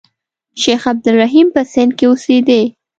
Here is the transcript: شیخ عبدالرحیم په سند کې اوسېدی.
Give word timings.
شیخ 0.61 0.81
عبدالرحیم 0.91 1.47
په 1.55 1.61
سند 1.71 1.91
کې 1.97 2.05
اوسېدی. 2.09 2.63